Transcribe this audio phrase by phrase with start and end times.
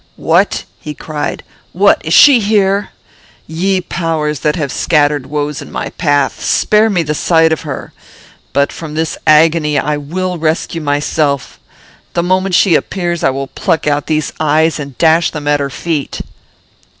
[0.17, 1.43] "What!" he cried.
[1.73, 2.03] "What!
[2.03, 2.89] Is she here?
[3.45, 7.93] Ye powers, that have scattered woes in my path, spare me the sight of her!
[8.51, 11.59] But from this agony I will rescue myself.
[12.15, 15.69] The moment she appears I will pluck out these eyes and dash them at her
[15.69, 16.21] feet."